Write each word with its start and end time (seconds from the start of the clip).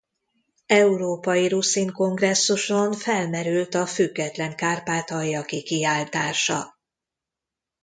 Európai 0.65 1.47
Ruszin 1.47 1.91
Kongresszuson 1.91 2.93
felmerült 2.93 3.73
a 3.73 3.85
független 3.85 4.55
Kárpátalja 4.55 5.41
kikiáltása. 5.43 6.77